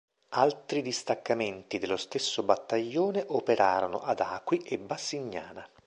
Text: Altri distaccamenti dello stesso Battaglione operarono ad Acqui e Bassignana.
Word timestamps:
Altri 0.29 0.81
distaccamenti 0.81 1.77
dello 1.77 1.95
stesso 1.95 2.41
Battaglione 2.41 3.23
operarono 3.27 3.99
ad 4.01 4.19
Acqui 4.21 4.57
e 4.63 4.79
Bassignana. 4.79 5.69